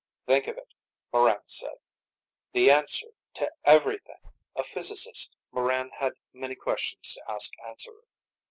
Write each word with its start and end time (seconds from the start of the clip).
"Think 0.25 0.47
of 0.47 0.57
it," 0.57 0.73
Morran 1.13 1.47
said. 1.47 1.75
"The 2.53 2.71
answer 2.71 3.09
to 3.35 3.51
everything!" 3.65 4.17
A 4.55 4.63
physicist, 4.63 5.35
Morran 5.51 5.91
had 5.99 6.13
many 6.33 6.55
questions 6.55 7.13
to 7.13 7.31
ask 7.31 7.51
Answerer. 7.69 8.05